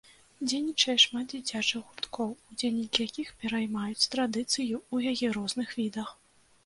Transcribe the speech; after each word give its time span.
Дзейнічае 0.51 0.95
шмат 1.03 1.25
дзіцячых 1.33 1.83
гурткоў, 1.89 2.33
удзельнікі 2.55 2.99
якіх 3.09 3.29
пераймаюць 3.43 4.09
традыцыю 4.17 4.75
ў 4.95 5.13
яе 5.13 5.27
розных 5.37 5.79
відах. 5.83 6.09